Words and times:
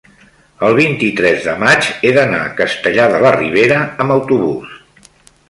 el 0.67 0.77
vint-i-tres 0.77 1.45
de 1.49 1.53
maig 1.63 1.89
he 2.09 2.13
d'anar 2.15 2.41
a 2.47 2.57
Castellar 2.63 3.07
de 3.13 3.21
la 3.27 3.35
Ribera 3.37 3.79
amb 4.07 4.17
autobús. 4.19 4.75